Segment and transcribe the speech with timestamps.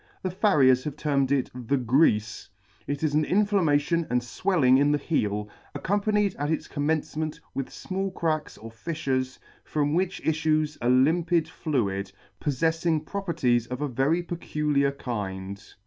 [0.23, 2.47] The Farriers have termed it the Greafe,
[2.87, 7.69] It is an in flammation and fwelling in the heel, accompanied at its commencement with
[7.69, 12.11] fmall cracks or fiffures, from which iffues a limpid fluid,
[12.43, 15.63] pofTeffing proper ties of a very peculiar kind.